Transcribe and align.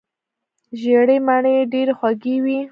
ژیړې 0.79 1.17
مڼې 1.27 1.55
ډیرې 1.71 1.93
خوږې 1.99 2.35
وي. 2.43 2.59